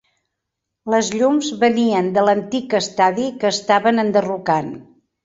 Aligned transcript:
Les 0.93 1.11
llums 1.19 1.49
venien 1.63 2.07
de 2.15 2.23
l'antic 2.29 2.73
estadi, 2.79 3.27
que 3.45 3.51
estaven 3.57 4.05
enderrocant. 4.05 4.73